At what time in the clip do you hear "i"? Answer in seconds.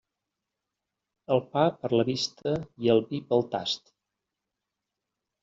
2.87-2.91